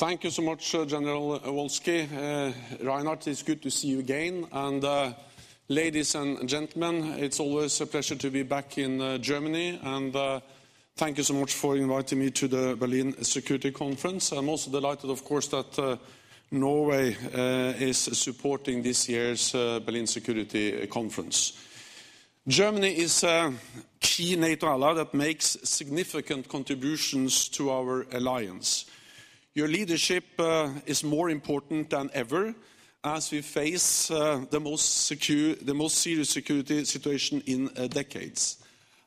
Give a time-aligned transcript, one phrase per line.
[0.00, 2.08] Thank you so much, uh, General Wolski.
[2.10, 4.46] Uh, Reinhard, it's good to see you again.
[4.50, 5.12] And uh,
[5.68, 9.78] ladies and gentlemen, it's always a pleasure to be back in Germany.
[9.82, 10.40] And
[10.96, 14.32] thank you so much for inviting me to the Berlin Security Conference.
[14.32, 15.98] I'm also delighted, of course, that
[16.50, 17.14] Norway
[17.78, 21.62] is supporting this year's Berlin Security Conference.
[22.48, 23.52] Germany is a
[24.00, 28.86] key NATO ally that makes significant contributions to our alliance.
[29.52, 32.54] Your leadership uh, is more important than ever
[33.02, 38.58] as we face uh, the most serious security situation in uh, decades.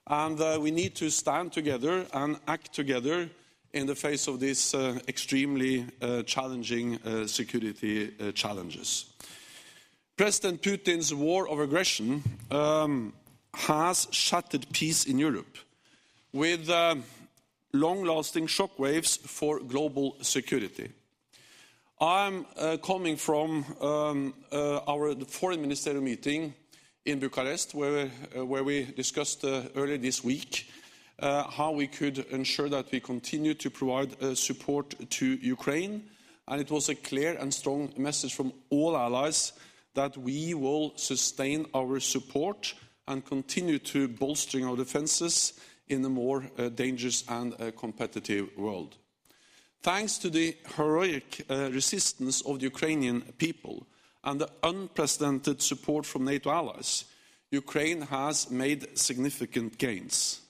[0.05, 3.29] And we need to stand together and act together
[3.71, 4.75] in the face of these
[5.07, 5.85] extremely
[6.25, 9.05] challenging security challenges.
[10.17, 13.13] President Putin's war of aggression um,
[13.53, 15.57] has shattered peace in Europe
[16.33, 16.69] with
[17.73, 20.91] long-lasting shockwaves for global security.
[21.99, 26.53] I'm uh, coming from um, uh, our foreign ministerial meeting
[27.05, 30.69] in Bucharest, where uh, we discussed earlier this week
[31.19, 36.03] how we could ensure that we continue to provide support to Ukraine.
[36.47, 39.53] And it was a clear and strong message from all allies
[39.93, 42.73] that we will sustain our support
[43.07, 45.53] and continue to bolster our defenses
[45.87, 48.95] in a more uh, dangerous and uh, competitive world.
[49.81, 53.85] Thanks to the heroic uh, resistance of the Ukrainian people
[54.23, 57.05] and the unprecedented support from NATO allies,
[57.51, 60.41] Ukraine has made significant gains.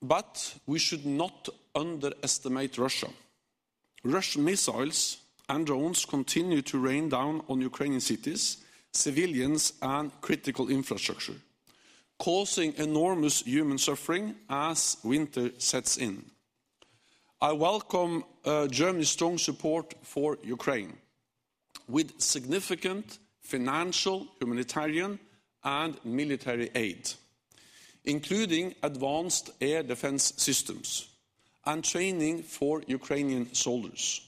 [0.00, 3.08] But we should not underestimate Russia.
[4.02, 8.56] Russian missiles and drones continue to rain down on Ukrainian cities,
[8.92, 11.34] civilians, and critical infrastructure,
[12.22, 16.24] causing enormous human suffering as winter sets in.
[17.40, 20.92] I welcome uh, Germany's strong support for Ukraine
[21.88, 25.18] with significant financial, humanitarian,
[25.64, 27.10] and military aid,
[28.04, 31.08] including advanced air defense systems
[31.66, 34.20] and training for Ukrainian soldiers.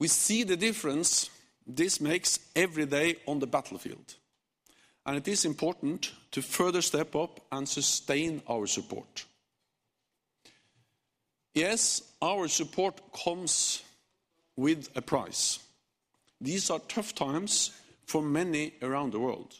[0.00, 1.30] We see the difference
[1.64, 4.16] this makes every day on the battlefield.
[5.06, 9.26] It is important to further step up and sustain our support.
[11.52, 13.82] Yes, our support comes
[14.56, 15.60] with a price.
[16.40, 17.70] These are tough times
[18.06, 19.54] for many around the world,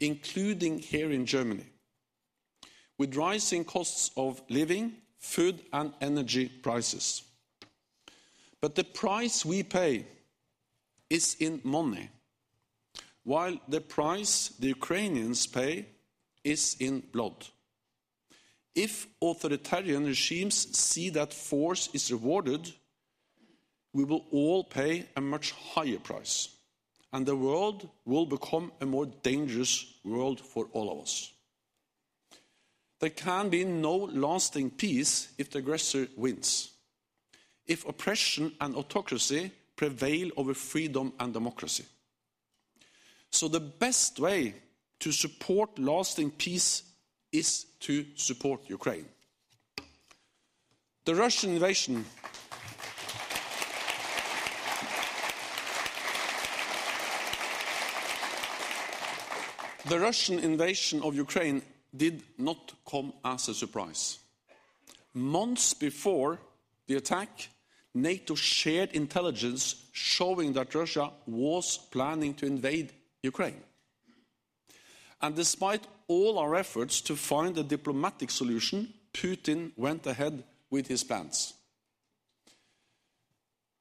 [0.00, 1.66] including here in Germany,
[2.96, 7.22] with rising costs of living, food, and energy prices.
[8.60, 10.06] But the price we pay
[11.08, 12.08] is in money,
[13.28, 15.84] while the price the Ukrainians pay
[16.44, 17.36] is in blood.
[18.74, 22.72] If authoritarian regimes see that force is rewarded,
[23.92, 26.48] we will all pay a much higher price,
[27.12, 29.74] and the world will become a more dangerous
[30.06, 31.30] world for all of us.
[33.00, 33.94] There can be no
[34.26, 36.70] lasting peace if the aggressor wins,
[37.66, 41.84] if oppression and autocracy prevail over freedom and democracy.
[43.30, 44.54] So the best way
[45.00, 46.82] to support lasting peace
[47.32, 49.06] is to support Ukraine.
[51.04, 52.04] The Russian invasion
[59.88, 61.62] The Russian invasion of Ukraine
[61.96, 64.18] did not come as a surprise.
[65.14, 66.38] Months before
[66.86, 67.48] the attack,
[67.94, 72.92] NATO shared intelligence showing that Russia was planning to invade
[73.22, 73.62] Ukraine.
[75.20, 81.02] And despite all our efforts to find a diplomatic solution, Putin went ahead with his
[81.02, 81.54] plans.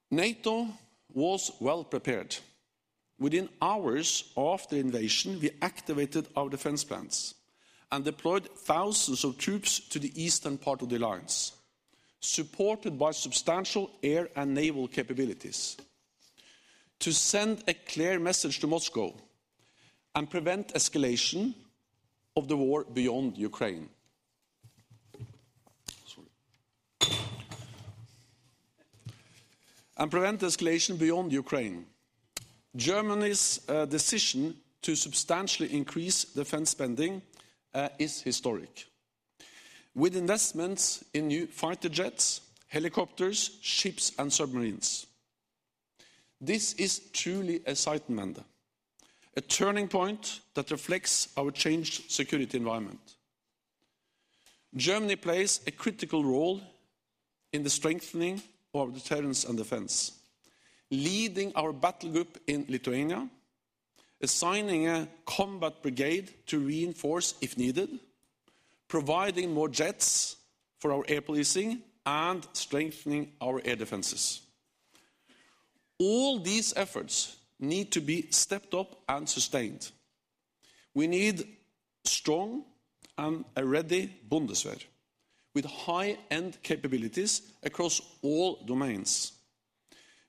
[0.10, 0.68] NATO
[1.14, 2.36] was well prepared.
[3.20, 7.36] Within hours after the invasion, we activated our defense plans
[7.92, 11.54] and deployed thousands of troops to the eastern part of the alliance,
[12.20, 15.78] supported by substantial air and naval capabilities,
[17.00, 19.14] to send a clear message to Moscow
[20.18, 21.54] and prevent escalation
[22.36, 23.88] of the war beyond Ukraine.
[29.96, 31.86] And prevent escalation beyond Ukraine.
[32.76, 37.22] Germany's uh, decision to substantially increase defense spending
[37.76, 38.88] uh, is historic,
[39.94, 45.06] with investments in new fighter jets, helicopters, ships, and submarines.
[46.42, 48.44] This is truly a Zeitenwende,
[49.38, 53.00] a turning point that reflects our changed security environment.
[54.76, 56.60] Germany plays a critical role
[57.54, 58.42] in the strengthening
[58.74, 60.14] of our deterrence and defense,
[60.90, 63.30] leading our battle group in Lithuania,
[64.22, 67.90] assigning a combat brigade to reinforce if needed,
[68.88, 70.38] providing more jets
[70.80, 74.42] for our air policing, and strengthening our air defenses.
[76.00, 79.92] All these efforts need to be stepped up and sustained.
[80.94, 81.48] We need
[82.04, 82.64] strong
[83.18, 84.84] and a ready Bundeswehr
[85.54, 89.32] with high-end capabilities across all domains.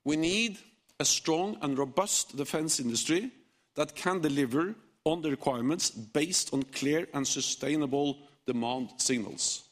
[0.05, 0.59] We need
[0.99, 3.31] a strong and robust defense industry
[3.75, 9.63] that can deliver on the requirements based on clear and sustainable demand signals.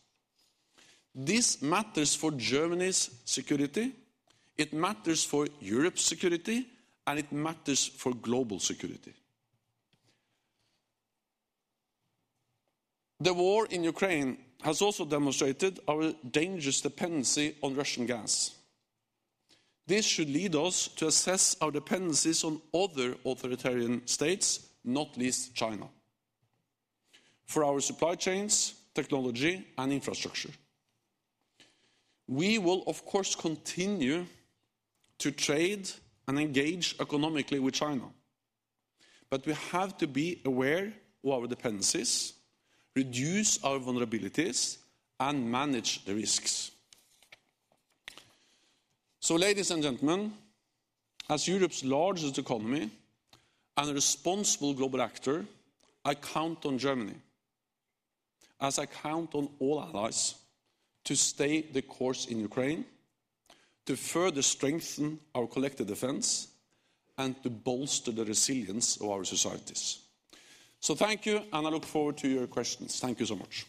[1.14, 3.92] This matters for Germany's security,
[4.58, 6.66] it matters for Europe's security,
[7.06, 9.12] and it matters for global security.
[13.20, 18.54] The war in Ukraine has also demonstrated our dangerous dependency on Russian gas.
[19.86, 25.88] This should lead us to assess our dependencies on other authoritarian states, not least China,
[27.46, 30.50] for our supply chains, technology, and infrastructure.
[32.26, 34.26] We will, of course, continue
[35.18, 35.88] to trade
[36.28, 38.04] and engage economically with China,
[39.30, 40.92] but we have to be aware
[41.24, 42.34] of our dependencies,
[42.94, 44.78] reduce our vulnerabilities,
[45.18, 46.70] and manage the risks.
[49.20, 50.32] So, ladies and gentlemen,
[51.28, 52.90] as Europe's largest economy
[53.76, 55.44] and a responsible global actor,
[56.04, 57.16] I count on Germany,
[58.60, 60.36] as I count on all allies,
[61.04, 62.84] to stay the course in Ukraine,
[63.86, 66.48] to further strengthen our collective defense,
[67.18, 70.00] and to bolster the resilience of our societies.
[70.80, 73.00] So, thank you, and I look forward to your questions.
[73.00, 73.66] Thank you so much.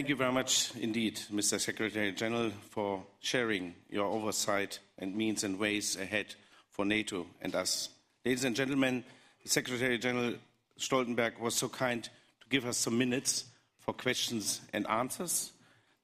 [0.00, 1.60] Thank you very much indeed, Mr.
[1.60, 6.34] Secretary General, for sharing your oversight and means and ways ahead
[6.70, 7.90] for NATO and us.
[8.24, 9.04] Ladies and gentlemen,
[9.44, 10.36] Secretary General
[10.78, 13.44] Stoltenberg was so kind to give us some minutes
[13.78, 15.52] for questions and answers.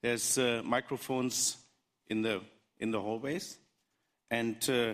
[0.02, 1.56] There's uh, microphones
[2.08, 2.42] in the,
[2.78, 3.56] in the hallways.
[4.30, 4.92] And uh,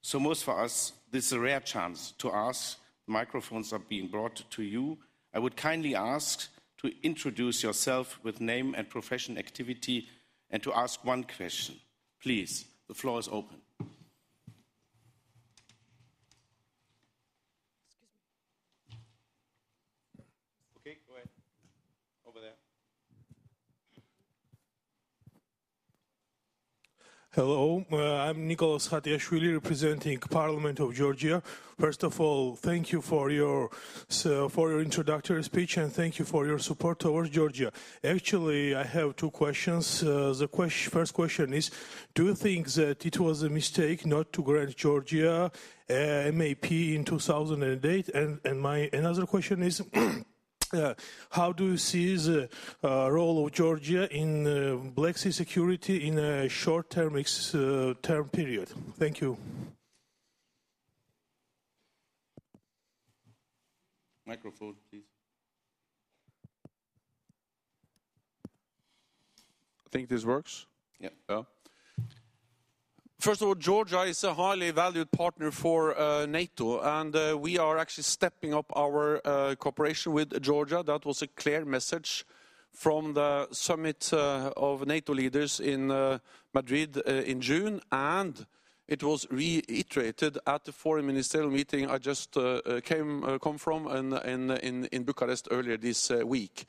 [0.00, 2.78] so, most for us, this is a rare chance to ask.
[3.06, 4.96] Microphones are being brought to you.
[5.34, 6.48] I would kindly ask
[6.84, 10.06] to introduce yourself with name and profession activity
[10.50, 11.76] and to ask one question.
[12.22, 13.56] Please, the floor is open.
[20.76, 21.28] Okay, go ahead.
[22.28, 22.50] Over there.
[27.34, 31.42] Hello, uh, I'm Nicholas Khatiashvili, representing Parliament of Georgia.
[31.80, 33.70] First of all, thank you for your
[34.08, 37.72] so, for your introductory speech and thank you for your support towards Georgia.
[38.04, 40.04] Actually, I have two questions.
[40.04, 41.72] Uh, the question, first question is:
[42.14, 45.50] Do you think that it was a mistake not to grant Georgia
[45.90, 48.10] uh, MAP in 2008?
[48.10, 49.82] And, and my another question is.
[50.72, 50.94] Uh,
[51.30, 52.48] how do you see the
[52.82, 58.68] uh, role of Georgia in uh, Black Sea security in a short-term uh, term period?
[58.98, 59.36] Thank you.
[64.26, 65.04] Microphone, please.
[69.86, 70.66] I think this works.
[70.98, 71.10] Yeah.
[71.28, 71.42] Yeah.
[73.24, 77.56] First of all, Georgia is a highly valued partner for uh, NATO, and uh, we
[77.56, 80.82] are actually stepping up our uh, cooperation with Georgia.
[80.84, 82.26] That was a clear message
[82.70, 86.18] from the summit uh, of NATO leaders in uh,
[86.52, 88.44] Madrid uh, in June, and
[88.88, 92.36] it was reiterated at the foreign ministerial meeting I just
[92.84, 94.12] came come from in,
[94.52, 96.66] in, in, Bucharest earlier this week,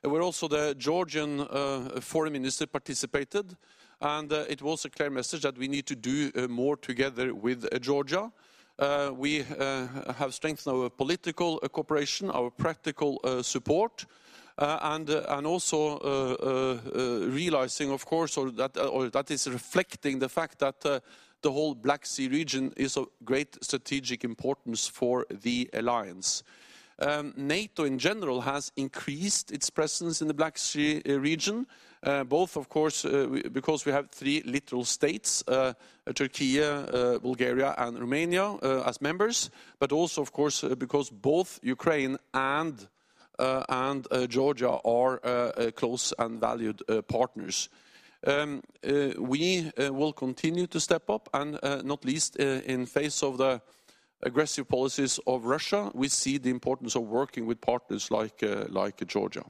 [0.00, 1.46] where also the Georgian
[2.00, 3.54] foreign minister participated
[4.00, 7.34] and uh, it was a clear message that we need to do uh, more together
[7.34, 8.32] with uh, Georgia.
[8.78, 14.06] Uh, we uh, have strengthened our political uh, cooperation, our practical support,
[14.56, 15.10] and,
[15.46, 15.98] also
[17.28, 22.06] realizing, of course, or that, or that is reflecting the fact that the whole Black
[22.06, 26.42] Sea region is of great strategic importance for the alliance.
[26.98, 31.66] Um, NATO in general has increased its presence in the Black Sea region.
[32.02, 35.74] Uh, both, of course, uh, because we have three littoral states, uh,
[36.06, 41.60] uh Turkey, uh, Bulgaria, and Romania uh, as members, but also, of course, because both
[41.62, 42.88] Ukraine and,
[44.28, 45.18] Georgia are
[45.72, 47.70] close and valued partners.
[48.26, 48.62] Um,
[49.18, 53.62] we will continue to step up, and not least in face of the
[54.22, 59.44] aggressive policies of Russia, we see the importance of working with partners like Georgia.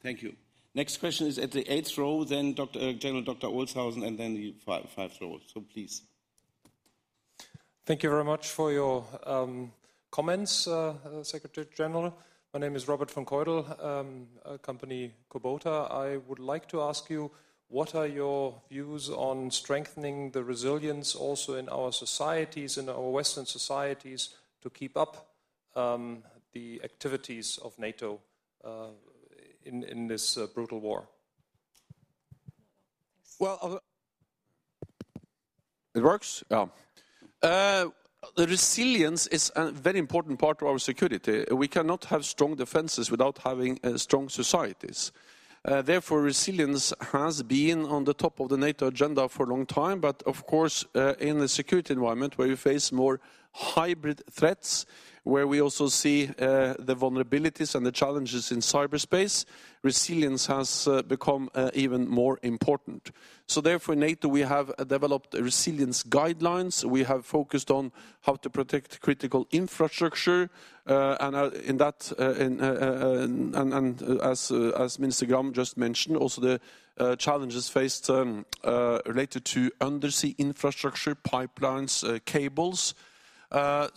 [0.00, 0.36] Thank you.
[0.76, 2.78] Next question is at the eighth row, then Dr.
[2.78, 3.46] Uh, General Dr.
[3.46, 5.40] Olshausen, and then the five, row.
[5.46, 6.02] So please.
[7.86, 9.72] Thank you very much for your um,
[10.10, 12.14] comments, uh, uh, Secretary General.
[12.52, 14.26] My name is Robert von Keudel, um,
[14.60, 15.90] company Kubota.
[15.90, 17.30] I would like to ask you
[17.68, 23.46] what are your views on strengthening the resilience also in our societies, in our Western
[23.46, 25.30] societies, to keep up
[25.74, 28.20] um, the activities of NATO
[28.62, 28.88] uh,
[29.66, 31.08] in, in, this uh, brutal war?
[33.38, 35.20] Well, uh,
[35.94, 36.44] it works.
[36.50, 36.66] Yeah.
[37.42, 37.86] Uh,
[38.36, 41.44] the resilience is a very important part of our security.
[41.50, 45.12] We cannot have strong defenses without having uh, strong societies.
[45.64, 49.66] Uh, therefore, resilience has been on the top of the NATO agenda for a long
[49.66, 53.20] time, but of course, uh, in a security environment where we face more
[53.56, 54.84] hybrid threats,
[55.24, 59.44] where we also see uh, the vulnerabilities and the challenges in cyberspace,
[59.82, 63.10] resilience has uh, become uh, even more important.
[63.48, 66.84] So therefore, in NATO, we have developed resilience guidelines.
[66.84, 67.90] We have focused on
[68.22, 70.48] how to protect critical infrastructure,
[70.86, 77.68] uh, and uh, in that, uh, and, as, Minister Gram just mentioned, also the challenges
[77.68, 82.94] faced um, related to undersea infrastructure, pipelines, cables,
[83.50, 83.88] Uh,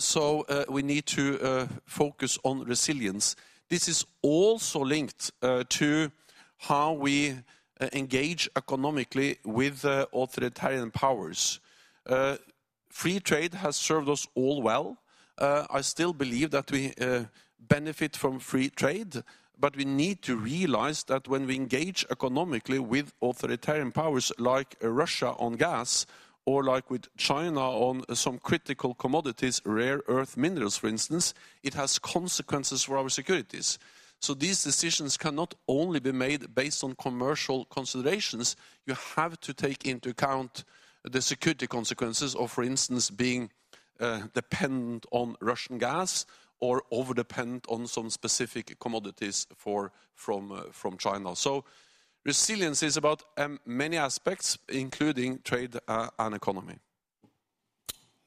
[0.48, 3.36] uh, we need to uh, focus on resilience.
[3.70, 6.12] This is also linked uh, to
[6.58, 7.36] how we
[7.94, 11.62] engage economically with authoritarian powers.
[12.90, 14.98] Free trade has served us all well.
[15.38, 16.94] I still believe that we
[17.58, 19.24] benefit from free trade,
[19.58, 25.36] but we need to realize that when we engage economically with authoritarian powers like Russia
[25.40, 26.06] on gas,
[26.50, 32.00] or like with China on some critical commodities, rare earth minerals, for instance, it has
[32.00, 33.78] consequences for our securities.
[34.20, 38.56] So these decisions cannot only be made based on commercial considerations.
[38.88, 40.64] You have to take into account
[41.04, 43.52] the security consequences of, for instance, being
[44.00, 46.26] uh, dependent on Russian gas
[46.60, 51.36] or over-dependent on some specific commodities for, from, uh, from China.
[51.36, 51.64] So
[52.26, 56.76] Resilience is about um, many aspects, including trade uh, and economy.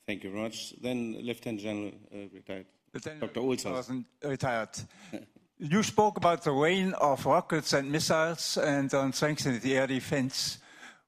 [0.06, 0.74] Thank you very much.
[0.80, 2.66] Then Lieutenant General uh, retired.
[2.92, 3.40] Lieutenant Dr.
[3.40, 4.04] Olshausen.
[4.24, 4.70] Retired.
[5.58, 10.58] you spoke about the rain of rockets and missiles and on strengthening the air defense.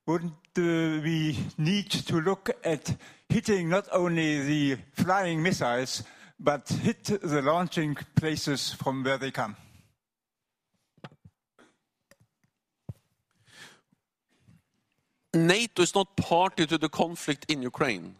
[0.07, 2.95] Wouldn't uh, we need to look at
[3.29, 6.03] hitting not only the flying missiles,
[6.39, 9.57] but hit the launching places from where they come?
[15.35, 18.17] NATO is not party to the conflict in Ukraine.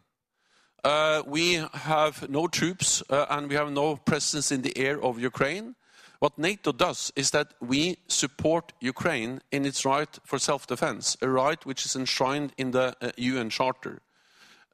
[0.83, 5.19] Uh, we have no troops uh, and we have no presence in the air of
[5.19, 5.77] Ukraine.
[6.19, 11.29] What NATO does is that we support Ukraine in its right for self defense, a
[11.29, 14.01] right which is enshrined in the uh, UN Charter.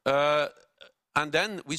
[0.05, 0.47] Uh,
[1.15, 1.77] and then we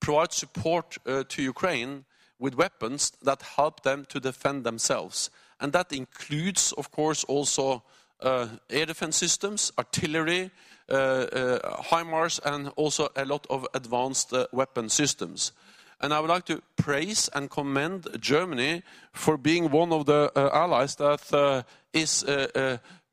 [0.00, 2.04] provide support uh, to Ukraine
[2.38, 5.30] with weapons that help them to defend themselves.
[5.60, 7.82] And that includes, of course, also
[8.22, 10.50] air defense systems, artillery,
[10.88, 15.52] uh, uh, HIMARS, and also a lot of advanced weapon systems.
[16.00, 18.82] And I would like to praise and commend Germany
[19.12, 22.24] for being one of the allies that is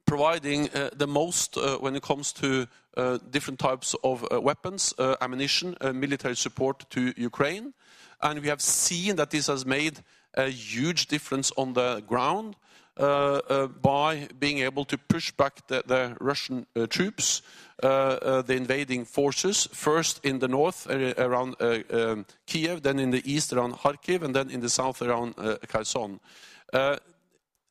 [0.06, 5.76] providing uh, the most uh, when it comes to uh, different types of weapons, ammunition,
[5.94, 7.74] military support to Ukraine.
[8.22, 10.00] And we have seen that this has made
[10.36, 12.56] a huge difference on the ground.
[12.96, 17.42] Uh, uh, by being able to push back the, Russian uh, troops,
[17.82, 20.86] the invading forces, first in the north
[21.18, 25.34] around um, Kiev, then in the east around Kharkiv, and then in the south around
[25.68, 26.20] Kherson.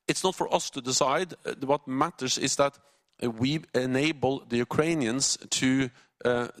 [0.09, 1.35] it's not for us to decide.
[1.61, 2.77] What matters is that
[3.21, 5.89] we enable the Ukrainians to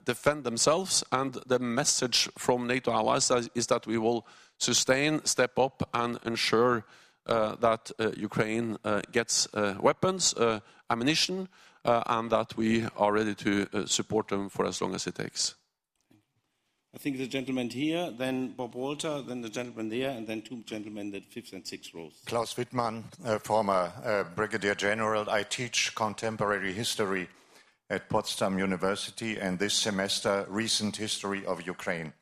[0.05, 4.25] defend themselves, and the message from NATO allies is that we will
[4.57, 6.85] sustain, step up, and ensure
[7.25, 9.47] that uh, Ukraine uh, gets
[9.79, 10.33] weapons,
[10.89, 11.47] ammunition,
[11.85, 15.55] and that we are ready to support them for as long as it takes.
[16.95, 20.61] I think the gentleman here, then Bob Walter, then the gentleman there, and then two
[20.63, 22.21] gentlemen in the fifth and sixth rows.
[22.27, 25.27] Klaus Wittmann, uh, former uh, Brigadier General.
[25.27, 27.29] I teach contemporary history
[27.89, 32.13] at Potsdam University, and this semester, recent history of Ukraine.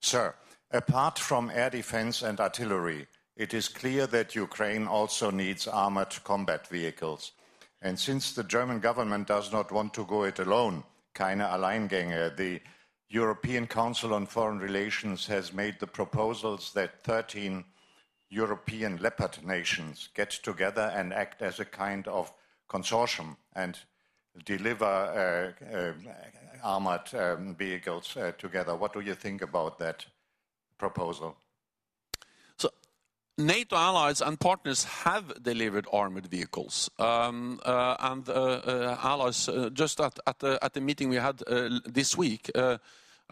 [0.00, 0.32] Sir,
[0.70, 3.08] apart from air defense and artillery,
[3.40, 7.32] it is clear that Ukraine also needs armored combat vehicles.
[7.80, 12.60] And since the German government does not want to go it alone, keine Alleingänge, the
[13.08, 17.64] European Council on Foreign Relations has made the proposals that 13
[18.28, 22.30] European leopard nations get together and act as a kind of
[22.68, 23.78] consortium and
[24.44, 25.92] deliver uh, uh,
[26.62, 28.76] armored um, vehicles uh, together.
[28.76, 30.04] What do you think about that
[30.76, 31.39] proposal?
[33.46, 36.90] NATO allies and partners have delivered armored vehicles.
[36.98, 41.38] Um, uh, and uh, uh, allies, just at, at, the, at, the, meeting we had
[41.86, 42.50] this week,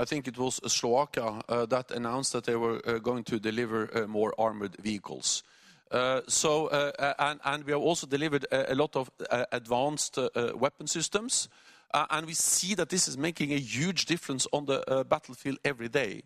[0.01, 3.91] I think it was Slovakia uh, that announced that they were uh, going to deliver
[3.93, 5.43] uh, more armored vehicles.
[5.91, 10.19] Uh, so, uh, and, and, we have also delivered a, a lot of uh, advanced
[10.55, 11.49] weapon systems,
[11.93, 16.23] and we see that this is making a huge difference on the battlefield every day.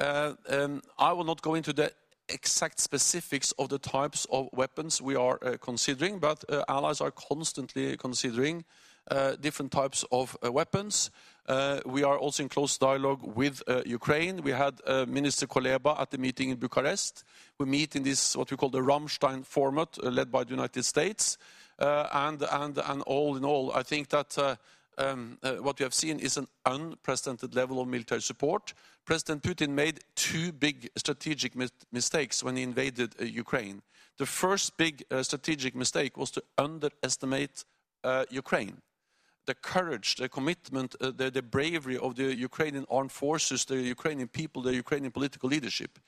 [0.00, 1.92] Um, I will not go into the
[2.28, 8.64] exact specifics of the types of weapons we are considering, but allies are constantly considering
[9.40, 11.10] different types of weapons.
[11.46, 14.42] Uh, we are also in close dialogue with uh, Ukraine.
[14.42, 17.22] We had uh, Minister Kuleba at the meeting in Bucharest.
[17.58, 20.84] We meet in this, what we call the Ramstein format, uh, led by the United
[20.84, 21.36] States.
[21.78, 24.56] Uh, and, all in all, I think that uh,
[24.98, 28.74] Um, uh, what we have seen is an unprecedented level of military support.
[29.04, 33.82] President Putin made two big strategic mis mistakes when he invaded uh, Ukraine.
[34.18, 37.64] The first big uh, strategic mistake was to underestimate
[38.30, 38.82] Ukraine
[39.46, 44.28] the courage, the commitment, uh, the, the, bravery of the Ukrainian armed forces, the Ukrainian
[44.28, 45.98] people, the Ukrainian political leadership.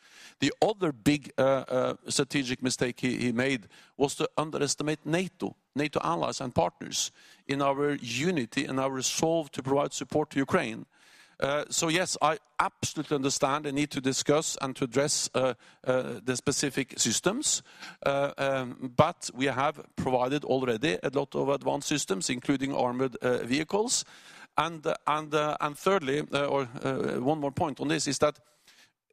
[0.41, 6.01] The other big uh, uh, strategic mistake he, he, made was to underestimate NATO, NATO
[6.03, 7.11] allies and partners
[7.47, 10.87] in our unity and our resolve to provide support to Ukraine.
[11.39, 16.21] Uh, so yes, I absolutely understand the need to discuss and to address uh, uh,
[16.25, 17.63] the specific systems.
[18.05, 24.05] Um, but we have provided already a lot of advanced systems, including armored vehicles.
[24.59, 28.39] And, and, and thirdly, or one more point on this, is that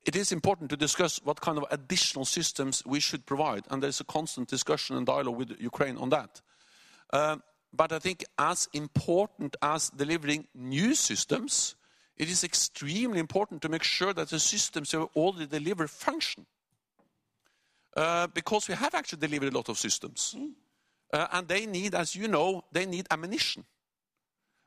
[0.05, 3.65] it is important to discuss what kind of additional systems we should provide.
[3.69, 6.41] And there's a constant discussion and dialogue with Ukraine on that.
[7.12, 11.75] but I think as important as delivering new systems,
[12.17, 16.45] it is extremely important to make sure that the systems we already deliver function.
[17.95, 20.36] Uh, because we have actually delivered a lot of systems.
[20.38, 20.52] Mm.
[21.12, 23.63] Uh, and they need, as you know, they need ammunition.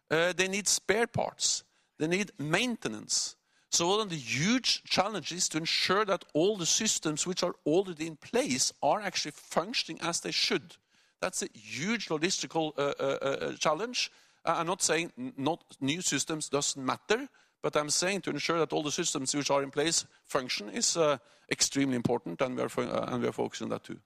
[0.09, 1.65] Uh, they need spare parts.
[1.99, 3.35] They need maintenance.
[3.71, 8.07] So one of the huge challenges to ensure that all the systems which are already
[8.07, 10.77] in place are actually functioning as they should.
[11.21, 14.13] That's a huge logistical uh, uh, uh, challenge
[14.47, 17.29] I'm not saying not new systems doesn't matter,
[17.63, 20.97] but I'm saying to ensure that all the systems which are in place function is
[20.97, 21.19] uh,
[21.51, 23.99] extremely important, and we are, uh, and we are focusing on that too.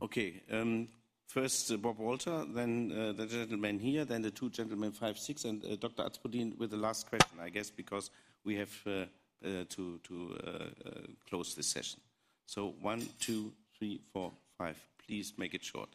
[0.00, 0.42] Okay.
[0.52, 0.88] Um,
[1.26, 5.44] first, uh, Bob Walter, then uh, the gentleman here, then the two gentlemen, five, six,
[5.44, 6.04] and uh, Dr.
[6.04, 8.10] Atzpodien with the last question, I guess, because
[8.44, 10.36] we have to, to
[11.28, 12.00] close this session.
[12.46, 14.78] So one, two, three, four, five.
[15.04, 15.88] Please make it short.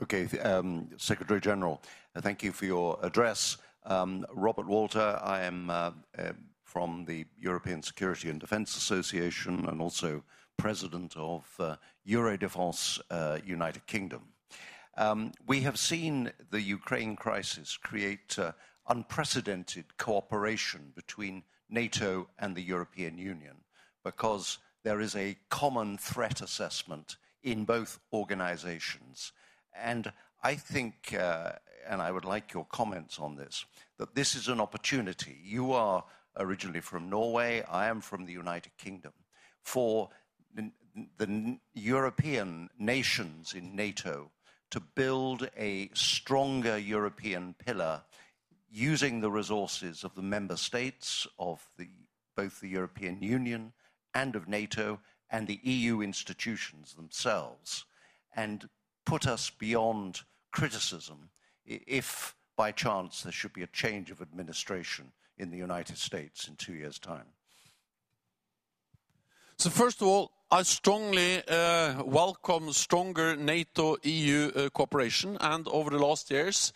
[0.00, 1.82] Okay, um, Secretary General,
[2.14, 3.56] uh, thank you for your address.
[3.84, 6.32] Um, Robert Walter, I am uh, uh,
[6.62, 10.22] from the European Security and Defence Association and also
[10.56, 14.22] president of uh, Eurodefense uh, United Kingdom.
[14.96, 18.52] Um, we have seen the Ukraine crisis create uh,
[18.88, 23.56] unprecedented cooperation between NATO and the European Union
[24.04, 29.32] because there is a common threat assessment in both organizations.
[29.74, 31.52] And I think, uh,
[31.86, 33.64] and I would like your comments on this,
[33.98, 35.38] that this is an opportunity.
[35.42, 36.04] You are
[36.36, 39.12] originally from Norway, I am from the United Kingdom,
[39.62, 40.10] for
[40.54, 44.32] the, European nations in NATO
[44.70, 48.02] to build a stronger European pillar
[48.70, 51.68] using the resources of the member states of
[52.36, 53.72] both the European Union
[54.14, 55.00] and of NATO
[55.30, 57.84] and the EU institutions themselves.
[59.08, 60.20] Put us beyond
[60.52, 61.30] criticism
[61.64, 66.56] if, by chance, there should be a change of administration in the United States in
[66.56, 67.24] two years' time?
[69.56, 75.88] So, first of all, I strongly uh, welcome stronger NATO EU uh, cooperation, and over
[75.88, 76.74] the last years,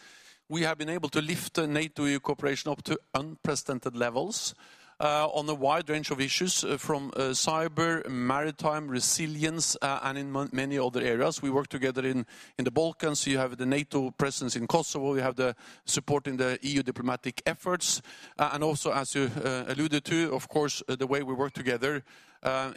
[0.49, 4.55] we have been able to lift the NATO EU cooperation up to unprecedented levels.
[5.03, 10.31] Uh, on a wide range of issues uh, from uh, cyber, maritime, resilience, and in
[10.53, 11.43] many other areas.
[11.43, 12.25] We work together in
[12.57, 13.27] the Balkans.
[13.27, 15.17] You have the NATO presence in Kosovo.
[15.17, 18.01] You have the support in the EU diplomatic efforts.
[18.39, 22.05] And also, as you alluded to, of course, the way we work together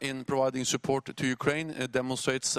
[0.01, 2.57] in providing support to Ukraine demonstrates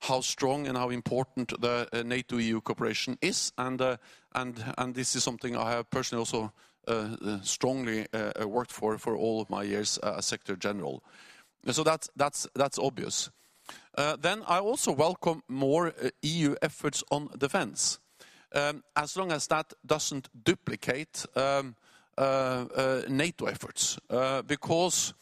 [0.00, 3.52] how strong and how important the NATO-EU cooperation is.
[3.56, 3.80] And
[4.92, 6.52] this is something I have personally also
[6.88, 11.02] Uh, uh, strongly uh, worked for for all of my years as Secretary General.
[11.70, 13.30] So that's obvious.
[13.94, 17.98] Then I also welcome more EU efforts on defense,
[18.54, 21.76] um, as long as that doesn't duplicate um,
[22.16, 23.98] NATO efforts.
[24.46, 25.12] Because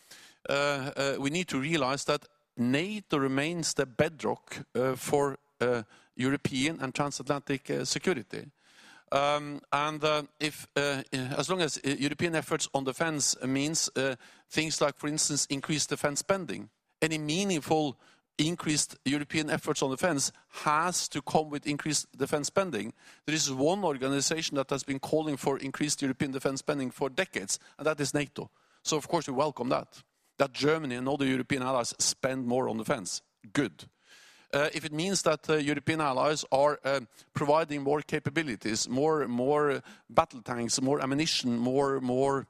[1.18, 4.58] we need to realize that NATO remains the bedrock
[4.96, 5.38] for
[6.14, 8.52] European and transatlantic security.
[9.12, 13.88] Um, and uh, if uh, uh, as long as European efforts on defense means
[14.50, 17.98] things like, for instance, increased defense spending, any meaningful
[18.38, 20.32] increased European efforts on defense
[20.64, 22.92] has to come with increased defense spending.
[23.24, 27.58] There is one organization that has been calling for increased European defense spending for decades,
[27.78, 28.50] and that is NATO.
[28.82, 30.02] So, of course, we welcome that
[30.38, 33.22] That Germany and other European allies spend more on defense.
[33.52, 33.88] Good.
[34.56, 37.00] Uh, if it means that uh, European allies are uh,
[37.34, 42.46] providing more capabilities, more more battle tanks, more ammunition, more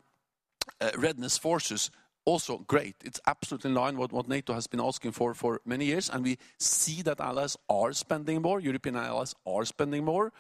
[0.96, 1.90] readiness forces,
[2.24, 2.94] also great.
[3.04, 6.22] It's absolutely in line with what NATO has been asking for for many years, and
[6.22, 10.32] we see that allies are spending more, European allies are spending more,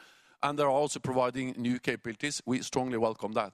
[0.42, 2.42] and they're also providing new capabilities.
[2.46, 3.52] We strongly welcome that.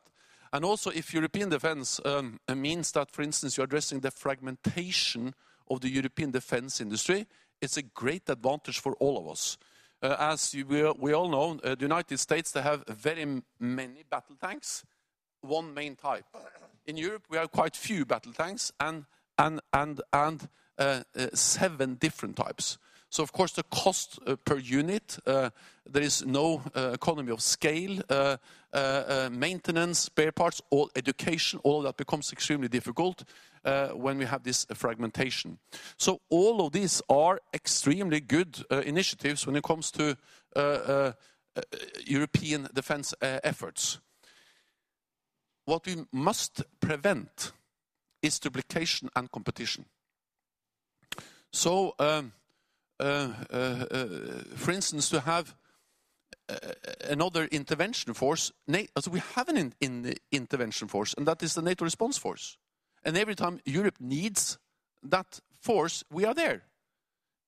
[0.53, 5.35] And also, if European defense um, means that, for instance, you're addressing the fragmentation
[5.71, 7.27] of the European defense industry,
[7.63, 9.57] it's a great advantage for all of us.
[10.03, 10.83] Uh, as we
[11.15, 13.25] all know, uh, the United States, they have very
[13.61, 14.85] many battle tanks,
[15.43, 16.25] one main type.
[16.87, 19.05] In Europe, we have quite few battle tanks and
[19.39, 21.03] uh,
[21.35, 22.79] seven different types.
[23.11, 28.01] So of course, the cost per unit, there is no economy of scale,
[29.31, 33.23] maintenance, spare parts, all education, all of that becomes extremely difficult
[33.65, 35.57] Uh, when we have this fragmentation.
[35.97, 40.17] So all of these are extremely good uh, initiatives when it comes to
[40.57, 41.13] uh,
[42.05, 44.01] European defense efforts.
[45.65, 47.53] What we must prevent
[48.21, 49.85] is duplication and competition.
[51.53, 52.33] So, um,
[52.99, 55.55] for instance, to have
[57.09, 59.73] another intervention force, we have an
[60.33, 62.59] intervention force, and that is the NATO response force.
[63.05, 64.59] And every time Europe needs
[65.03, 66.63] that force, we are there.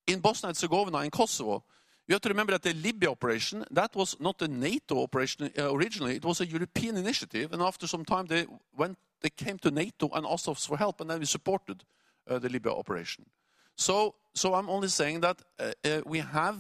[0.07, 1.65] In Bosnia and Herzegovina, in Kosovo,
[2.07, 5.73] you have to remember that the Libya operation, that was not a NATO operation uh,
[5.73, 8.47] originally, it was a European initiative, and after some time, they
[9.37, 11.83] came to NATO and asked us for help, and then we supported
[12.29, 13.25] uh, the Libya operation.
[13.77, 16.59] So, so I'm only saying that uh, we have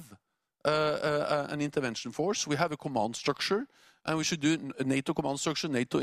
[0.64, 3.66] an intervention force, we have a command structure,
[4.06, 5.98] and we should do a NATO command structure, NATO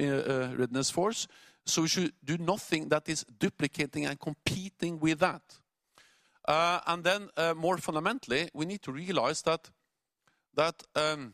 [0.56, 1.28] readiness force.
[1.66, 5.42] So we should do nothing that is duplicating and competing with that.
[6.48, 9.70] Uh, and then uh, more fundamentally, we need to realize that
[10.56, 11.34] that um,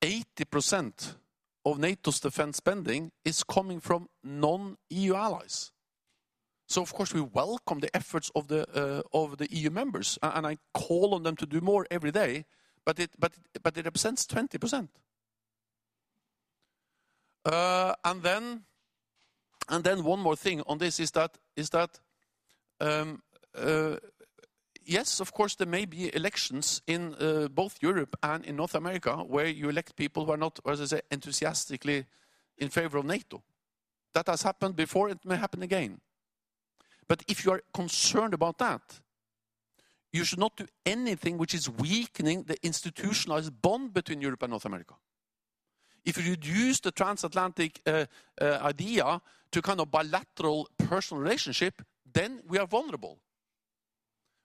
[0.00, 1.14] 80%
[1.66, 5.72] of NATO's defense spending is coming from non-EU allies.
[6.66, 10.46] So of course, we welcome the efforts of the uh, of the EU members, and
[10.46, 12.44] I call on them to do more every day,
[12.84, 13.32] but it but
[13.62, 14.88] but it represents 20%.
[19.70, 22.00] And then one more thing on this is that,
[22.80, 23.22] um,
[23.54, 23.96] uh,
[24.84, 29.16] yes, of course, there may be elections in uh, both Europe and in North America,
[29.18, 32.04] where you elect people who are not, as I say, enthusiastically
[32.58, 33.44] in favor of NATO.
[34.12, 36.00] That has happened before, it may happen again.
[37.06, 39.00] But if you are concerned about that,
[40.12, 44.64] you should not do anything which is weakening the institutionalized bond between Europe and North
[44.64, 44.94] America.
[46.04, 48.06] If you reduce the transatlantic uh,
[48.40, 49.20] idea
[49.52, 51.82] to kind of bilateral personal relationship,
[52.12, 53.18] then we are vulnerable.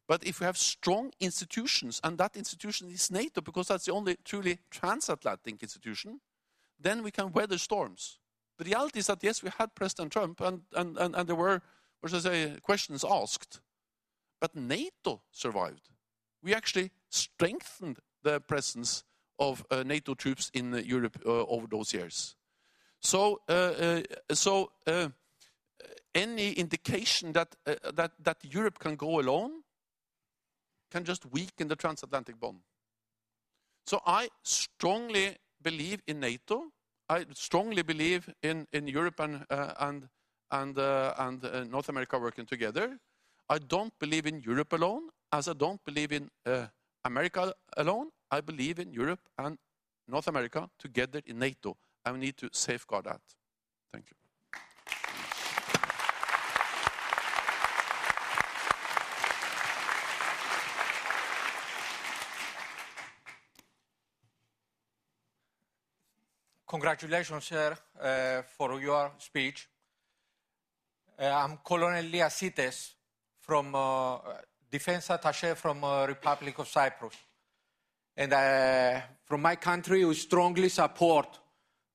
[0.07, 4.17] But if we have strong institutions, and that institution is NATO, because that's the only
[4.23, 6.21] truly transatlantic institution,
[6.79, 8.19] then we can weather storms.
[8.57, 10.61] The reality is that, yes, we had President Trump, and
[11.27, 11.61] there were,
[11.99, 13.61] what should I say, questions asked,
[14.39, 15.89] but NATO survived.
[16.43, 19.03] We actually strengthened the presence
[19.39, 22.35] of uh, NATO troops in uh, Europe uh, over those years.
[23.01, 23.41] So,
[24.31, 24.71] so
[26.13, 29.61] any indication that Europe can go alone
[30.91, 32.59] can just weaken the transatlantic bond.
[33.85, 36.71] So I strongly believe in NATO.
[37.09, 39.45] I strongly believe in Europe and
[40.51, 42.97] and, uh, and uh, North America working together.
[43.49, 46.67] I don't believe in Europe alone, as I don't believe in uh,
[47.03, 48.09] America alone.
[48.31, 49.57] I believe in Europe and
[50.07, 53.21] North America together in NATO, and we need to safeguard that.
[53.91, 54.15] Thank you.
[66.67, 69.67] Congratulations, sir, uh, for your speech.
[71.17, 72.93] Uh, I'm Colonel Liasites
[73.39, 74.17] from uh,
[74.69, 77.13] Defense Attaché from uh, Republic of Cyprus.
[78.17, 81.39] And uh, from my country, we strongly support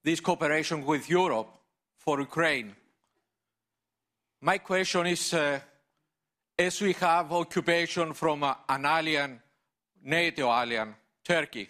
[0.03, 1.49] this cooperation with Europe
[1.99, 2.75] for Ukraine.
[4.41, 5.61] My question is, uh,
[6.59, 9.41] as we have occupation from uh, an alien,
[10.03, 11.69] NATO alien, Turkey,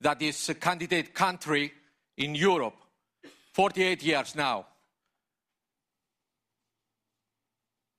[0.00, 1.72] that is a candidate country
[2.16, 2.76] in Europe,
[3.52, 4.66] 48 years now.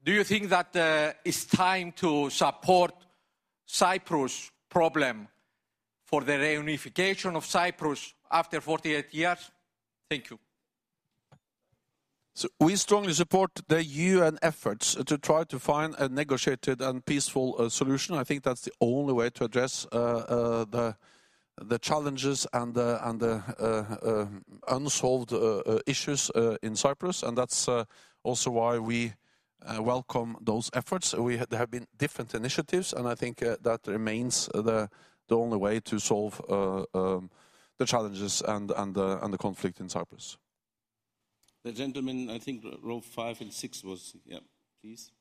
[0.03, 2.93] Do you think that uh, it's time to support
[3.65, 5.27] Cyprus problem
[6.06, 9.51] for the reunification of Cyprus after 48 years?
[10.09, 10.39] Thank you.
[12.33, 17.55] So we strongly support the UN efforts to try to find a negotiated and peaceful
[17.57, 18.15] uh, solution.
[18.15, 20.95] I think that's the only way to address uh, uh, the
[21.59, 26.29] the challenges and the, and the uh, uh, unsolved uh, issues
[26.61, 27.67] in Cyprus, and that's
[28.23, 29.13] also why we
[29.79, 31.15] welcome those efforts.
[31.15, 34.89] We there have been different initiatives, and I think that remains the
[35.27, 36.39] the only way to solve
[36.93, 37.31] um,
[37.77, 40.37] the challenges and and the, and the conflict in Cyprus.
[41.63, 44.39] The gentleman, I think row five and six was, yeah,
[44.81, 45.11] please.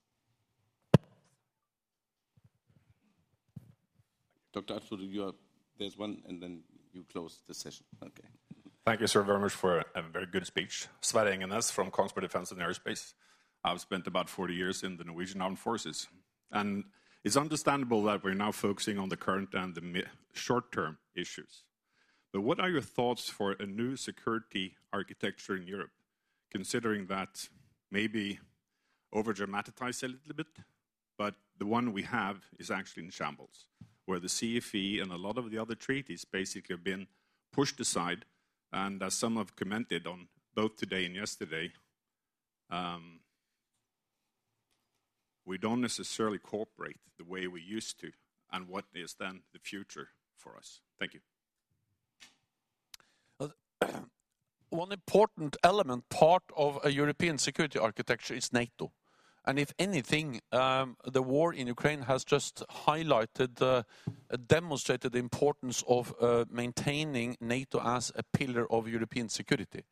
[4.53, 4.75] Dr.
[4.75, 5.33] Atwood, you are
[5.79, 7.85] there's one, and then you close the session.
[8.03, 8.29] Okay.
[8.85, 10.87] Thank you, sir, very much for a very good speech.
[11.01, 13.15] Sverre Engenes from Kongsberg Defence and Aerospace.
[13.65, 16.07] I've spent about 40 years in the Norwegian Armed Forces.
[16.53, 16.85] And
[17.25, 21.65] it's understandable that we're now focusing on the current and the short-term issues.
[22.37, 25.93] But what are your thoughts for a new security architecture in Europe,
[26.51, 27.49] considering that
[27.91, 28.41] maybe
[29.11, 30.47] over-dramatized a little bit,
[31.17, 33.69] but the one we have is actually in shambles?
[34.05, 37.07] where the CFE and a lot of the other treaties basically have been
[37.53, 38.27] pushed aside.
[38.71, 41.73] And as some have commented on both today and yesterday,
[42.71, 43.21] um,
[45.47, 48.13] we don't necessarily cooperate the way we used to.
[48.53, 50.83] And what is then the future for us?
[51.01, 51.21] Thank you.
[54.77, 58.93] One important element, part of a European security architecture, is NATO.
[59.47, 63.85] And if anything, um, the war in Ukraine has just highlighted, uh,
[64.47, 69.85] demonstrated the importance of uh, maintaining NATO as a pillar of European security.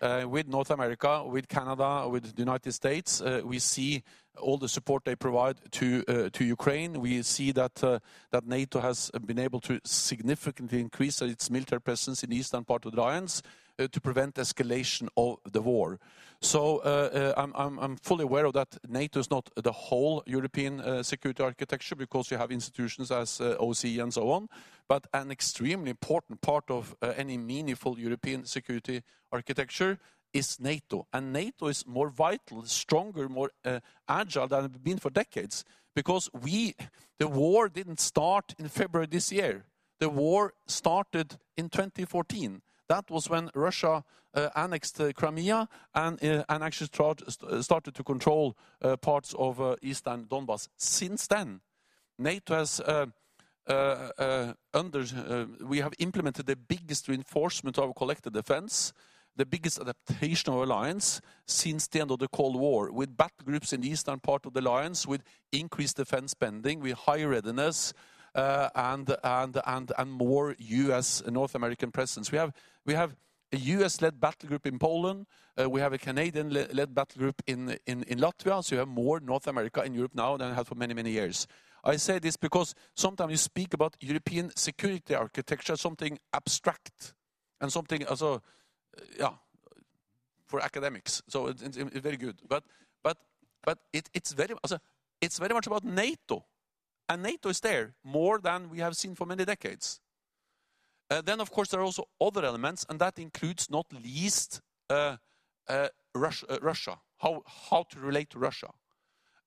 [0.00, 4.04] Uh, with North America, with Canada, with the United States, uh, we see
[4.40, 7.00] all the support they provide to uh, to Ukraine.
[7.00, 7.98] We see that uh,
[8.30, 12.86] that NATO has been able to significantly increase its military presence in the eastern part
[12.86, 13.42] of the alliance.
[13.80, 16.00] Uh, to prevent escalation of the war.
[16.40, 21.04] So uh, uh, I'm, I'm, fully aware of that NATO is not the whole European
[21.04, 24.48] security architecture because you have institutions as OSCE and so on,
[24.88, 29.96] but an extremely important part of any meaningful European security architecture
[30.32, 31.06] is NATO.
[31.12, 35.64] And NATO is more vital, stronger, more uh, agile than it's been for decades.
[35.94, 36.74] Because we,
[37.18, 39.66] the war didn't start in February this year.
[40.00, 42.60] The war started in 2014.
[42.88, 44.02] That was when Russia
[44.34, 47.22] uh, annexed uh, Crimea and, uh, and actually start,
[47.62, 50.68] started to control uh, parts of uh, eastern Donbass.
[50.76, 51.60] Since then,
[52.18, 53.06] NATO has uh,
[54.72, 55.04] under,
[55.60, 58.92] we have implemented the biggest reinforcement of collective defense,
[59.36, 63.72] the biggest adaptation of alliance since the end of the Cold War, with battle groups
[63.72, 65.22] in the eastern part of the alliance, with
[65.52, 68.17] increased defense spending, with high readiness, uh,
[68.74, 69.16] and,
[69.96, 71.22] and, more U.S.
[71.26, 72.30] North American presence.
[72.30, 72.52] We have,
[72.84, 73.14] we have
[73.52, 75.26] a US-led battle group in Poland.
[75.58, 78.62] Uh, we have a Canadian-led battle group in, Latvia.
[78.62, 81.10] So you have more North America in Europe now than I had for many, many
[81.10, 81.46] years.
[81.84, 87.14] I say this because sometimes you speak about European security architecture, something abstract
[87.60, 89.32] and something also, uh, yeah,
[90.46, 91.22] for academics.
[91.28, 92.40] So it's, very good.
[92.48, 92.64] But,
[93.02, 93.16] but,
[93.64, 94.78] but it, it's, very, also,
[95.20, 96.44] it's very much about NATO.
[97.08, 100.00] And NATO is there more than we have seen for many decades.
[101.10, 105.16] Uh, then, of course, there are also other elements, and that includes not least uh,
[105.68, 108.68] uh, Russia, uh, Russia, how, how to relate to Russia.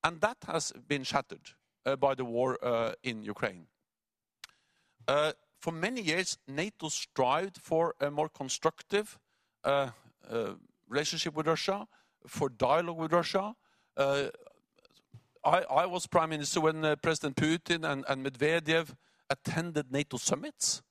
[0.04, 1.52] And that has been shattered
[1.86, 3.68] uh, by the war uh, in Ukraine.
[5.60, 9.20] for many years, NATO strived for a more constructive
[10.90, 11.88] relationship with Russia,
[12.26, 13.56] for dialogue with Russia.
[15.44, 18.96] I, I, was prime minister when uh, President Putin and, and, Medvedev
[19.30, 20.84] attended NATO summits.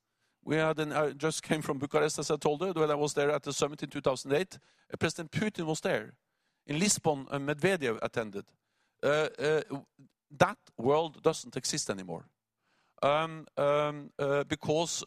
[0.44, 3.14] We had an, I just came from Bucharest, as I told you, when I was
[3.14, 4.58] there at the summit in 2008.
[4.92, 6.14] Uh, President Putin was there.
[6.66, 8.44] In Lisbon, uh, Medvedev attended.
[9.02, 9.62] Uh, uh,
[10.36, 12.26] that world doesn't exist anymore.
[13.02, 15.02] Um, um, uh, because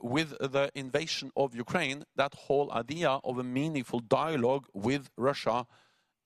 [0.00, 5.66] with the invasion of Ukraine, that whole idea of a meaningful dialogue with Russia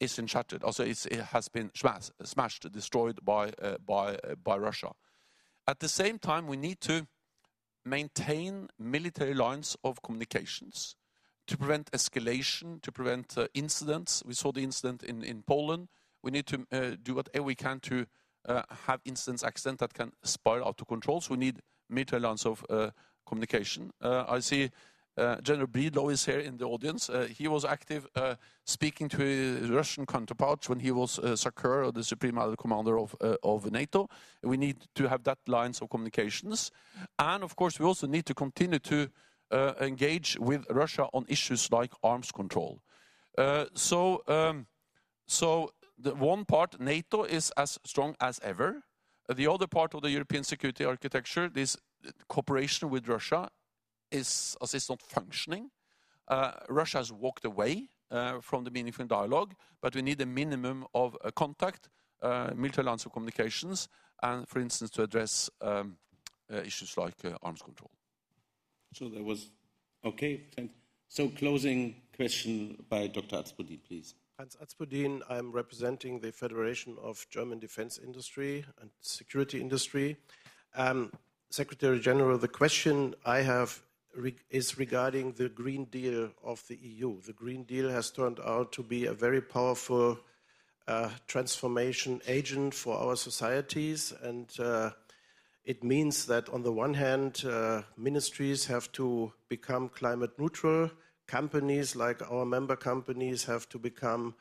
[0.02, 0.62] is shattered.
[0.62, 4.92] Also, it has been smashed, smashed destroyed by, uh, by, by Russia.
[5.66, 7.06] At the same time, we need to
[7.84, 10.96] maintain military lines of communications
[11.46, 14.22] to prevent escalation, to prevent uh, incidents.
[14.24, 15.88] We saw the incident in, in Poland.
[16.22, 18.06] We need to uh, do whatever we can to
[18.48, 21.20] uh, have incidents, accidents that can spiral out of control.
[21.20, 22.90] So we need military lines of uh,
[23.26, 23.90] communication.
[24.00, 24.70] Uh, I see
[25.16, 27.10] uh, General Breedlove is here in the audience.
[27.10, 31.92] Uh, he was active uh, speaking to his Russian counterparts when he was uh, SACEUR,
[31.92, 34.08] the Supreme Allied Commander of, uh, of NATO.
[34.42, 36.70] We need to have that lines of communications.
[37.18, 39.08] And of course, we also need to continue to
[39.50, 42.80] uh, engage with Russia on issues like arms control.
[43.74, 44.66] so, um,
[45.26, 48.82] so the one part, NATO is as strong as ever.
[49.34, 51.76] the other part of the European security architecture, this
[52.28, 53.48] cooperation with Russia,
[54.12, 55.70] is, as it's not functioning.
[56.28, 60.86] Uh, Russia has walked away uh, from the meaningful dialogue, but we need a minimum
[60.94, 61.88] of uh, contact,
[62.22, 63.88] uh, military lines of communications,
[64.22, 65.96] and, for instance, to address um,
[66.52, 67.90] uh, issues like uh, arms control.
[68.94, 69.50] So there was,
[70.04, 70.42] okay.
[71.08, 73.36] So closing question by Dr.
[73.36, 74.14] Atzpodien, please.
[74.38, 80.16] Hans Atzpodien, I'm representing the Federation of German Defense Industry and Security Industry.
[80.74, 81.12] Um,
[81.50, 83.82] Secretary General, the question I have
[84.50, 87.20] is regarding the Green Deal of the EU.
[87.22, 90.18] The Green Deal has turned out to be a very powerful
[90.86, 94.90] uh, transformation agent for our societies, and uh,
[95.64, 100.90] it means that on the one hand, uh, ministries have to become climate neutral,
[101.26, 104.34] companies like our member companies have to become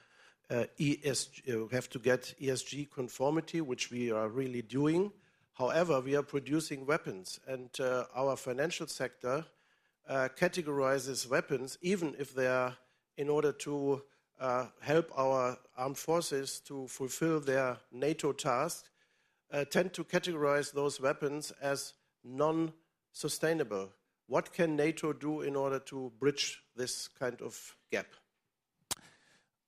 [0.50, 5.12] uh, ESG, uh, have to get ESG conformity, which we are really doing.
[5.54, 9.46] However, we are producing weapons, and uh, our financial sector
[10.08, 12.76] uh, categorizes weapons, even if they are
[13.18, 14.02] in order to
[14.40, 18.86] uh, help our armed forces to fulfill their NATO task,
[19.54, 22.74] uh, tend to categorize those weapons as non
[23.12, 23.90] sustainable.
[24.28, 28.08] What can NATO do in order to bridge this kind of gap?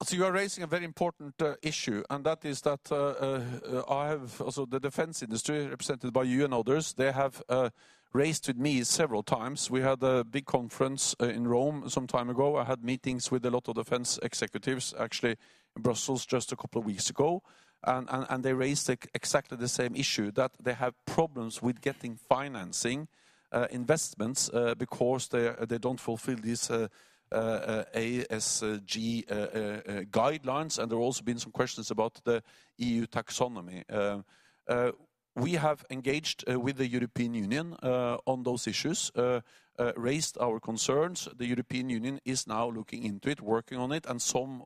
[0.04, 3.84] So you are raising a very important uh, issue, and that is that uh, uh,
[3.90, 6.94] I have also the defense industry represented by you and others.
[6.94, 7.42] They have
[8.14, 9.70] uh, raised with me several times.
[9.70, 12.58] We had a big conference uh, in Rome some time ago.
[12.58, 15.38] I had meetings with a lot of defense executives, actually
[15.76, 17.42] in Brussels just a couple of weeks ago.
[17.86, 22.16] And, and, and they raised exactly the same issue that they have problems with getting
[22.16, 23.08] financing
[23.52, 26.88] uh, investments uh, because they, they don't fulfill these uh,
[27.32, 27.84] uh, uh,
[30.12, 30.80] guidelines.
[30.80, 32.42] And there have also been some questions about the
[32.78, 33.84] EU taxonomy
[35.36, 39.42] we have engaged uh, with the European Union uh, on those issues, uh,
[39.96, 41.28] raised our concerns.
[41.36, 44.64] The European Union is now looking into it, working on it, and some,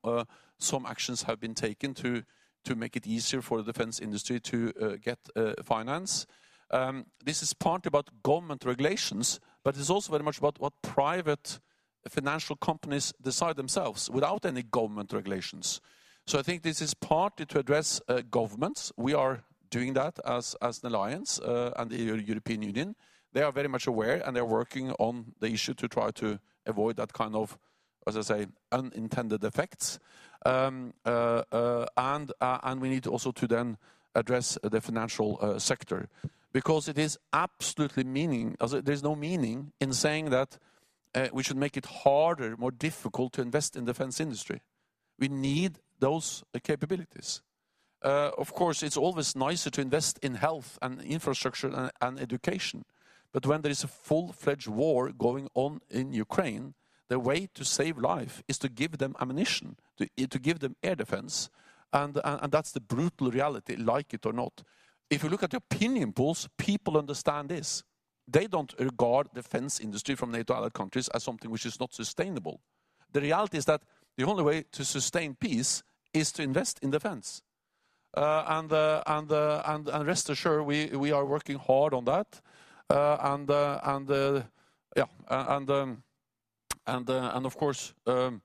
[0.59, 2.23] some actions have been taken to,
[2.65, 5.19] to make it easier for the defense industry to get
[5.63, 6.27] finance.
[6.71, 11.59] Um, this is partly about government regulations, but it's also very much about what private
[12.09, 15.79] financial companies decide themselves without any government regulations.
[16.25, 18.91] So I think this is partly to address governments.
[18.97, 22.95] We are doing that as, as an alliance uh, and the European Union.
[23.33, 26.97] They are very much aware and they're working on the issue to try to avoid
[26.97, 27.57] that kind of,
[28.05, 29.99] as I say, unintended effects.
[30.45, 33.77] Um, uh, uh, and, and we need also to then
[34.15, 36.09] address the financial sector
[36.53, 40.57] because it is absolutely meaning, there's no meaning in saying that
[41.31, 44.61] we should make it harder, more difficult to invest in defense industry.
[45.19, 47.41] We need those capabilities.
[48.07, 52.85] Uh, of course, it's always nicer to invest in health and infrastructure and, and education.
[53.33, 56.73] But when there is a full fledged war going on in Ukraine,
[57.09, 60.95] the way to save life is to give them ammunition, to, to give them air
[60.95, 61.49] defense.
[61.91, 64.63] And, and, and, that's the brutal reality, like it or not.
[65.09, 67.83] If you look at the opinion polls, people understand this.
[68.25, 72.61] They don't regard defense industry from NATO allied countries as something which is not sustainable.
[73.11, 73.81] The reality is that
[74.15, 77.41] the only way to sustain peace is to invest in defense.
[78.17, 82.41] Uh, and, uh, uh, and, rest assured, we, are working hard on that.
[82.89, 83.47] and
[87.45, 88.41] of course, um,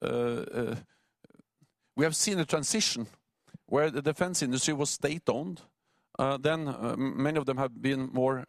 [0.00, 0.76] uh, uh,
[1.96, 3.08] we have seen a transition
[3.66, 5.62] where the defense industry was state-owned.
[6.16, 8.44] Uh, then many of them have been more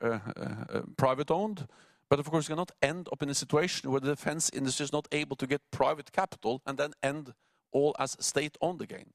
[0.97, 1.67] private-owned.
[2.11, 4.93] But of course, we cannot end up in a situation where the defense industry is
[4.93, 7.33] not able to get private capital and then end
[7.71, 9.13] all as state-owned again,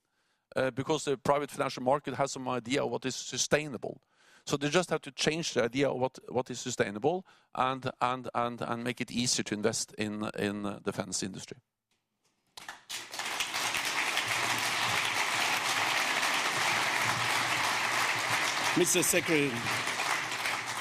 [0.57, 4.01] Uh, because the private financial market has some idea of what is sustainable.
[4.47, 7.27] So they just have to change the idea of what is sustainable
[7.57, 7.91] and
[8.85, 11.57] make it easier to invest in the defense industry.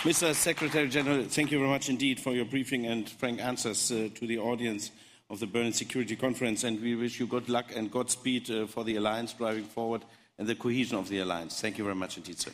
[0.04, 0.34] Mr.
[0.36, 4.28] Secretary General, thank you very much indeed for your briefing and frank answers uh, to
[4.28, 4.92] the audience
[5.34, 6.64] of the Berlin Security Conference.
[6.64, 10.04] And we wish you good luck and Godspeed uh, for the alliance driving forward
[10.38, 11.60] and the cohesion of the alliance.
[11.60, 12.52] Thank you very much indeed, sir.